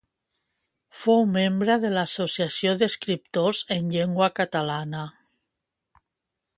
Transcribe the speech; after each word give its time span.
Fou 1.01 1.19
membre 1.33 1.75
de 1.83 1.91
l'Associació 1.97 2.73
d'Escriptors 2.81 3.63
en 3.77 3.87
Llengua 3.97 4.33
Catalana. 4.41 5.07